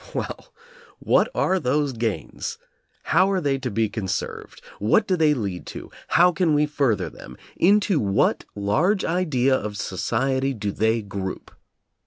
Well, 0.15 0.51
what 0.97 1.29
are 1.35 1.59
those 1.59 1.93
gains? 1.93 2.57
How 3.03 3.29
are 3.29 3.39
they 3.39 3.59
to 3.59 3.69
be 3.69 3.87
conserved? 3.87 4.59
What 4.79 5.05
do 5.07 5.15
they 5.15 5.35
lead 5.35 5.67
to? 5.67 5.91
How 6.07 6.31
can 6.31 6.55
we 6.55 6.65
further 6.65 7.07
them? 7.07 7.37
Into 7.55 7.99
what 7.99 8.43
large 8.55 9.05
idea 9.05 9.55
of 9.55 9.77
society 9.77 10.55
do 10.55 10.71
they 10.71 11.03
group? 11.03 11.51